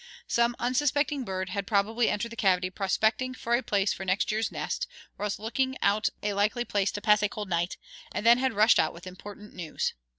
[0.25, 4.51] Some unsuspecting bird had probably entered the cavity prospecting for a place for next year's
[4.51, 4.87] nest,
[5.19, 7.77] or else looking out a likely place to pass a cold night,
[8.11, 9.93] and then had rushed out with important news.